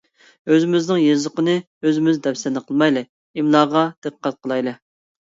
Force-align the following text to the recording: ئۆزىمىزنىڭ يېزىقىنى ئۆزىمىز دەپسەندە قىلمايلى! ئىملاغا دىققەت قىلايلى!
ئۆزىمىزنىڭ 0.53 1.01
يېزىقىنى 1.01 1.53
ئۆزىمىز 1.89 2.17
دەپسەندە 2.29 2.63
قىلمايلى! 2.71 3.05
ئىملاغا 3.43 3.85
دىققەت 4.07 4.39
قىلايلى! 4.47 4.75